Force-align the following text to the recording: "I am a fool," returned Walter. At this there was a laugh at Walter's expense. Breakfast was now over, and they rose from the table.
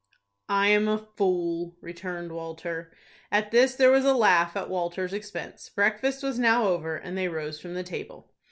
"I 0.49 0.69
am 0.69 0.87
a 0.87 0.97
fool," 0.97 1.75
returned 1.79 2.31
Walter. 2.31 2.91
At 3.31 3.51
this 3.51 3.75
there 3.75 3.91
was 3.91 4.03
a 4.03 4.15
laugh 4.15 4.57
at 4.57 4.67
Walter's 4.67 5.13
expense. 5.13 5.69
Breakfast 5.69 6.23
was 6.23 6.39
now 6.39 6.65
over, 6.67 6.95
and 6.95 7.15
they 7.15 7.27
rose 7.27 7.59
from 7.61 7.75
the 7.75 7.83
table. 7.83 8.31